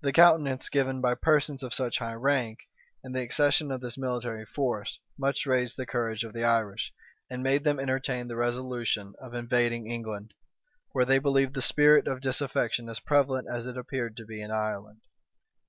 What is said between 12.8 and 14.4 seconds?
as prevalent as it appeared to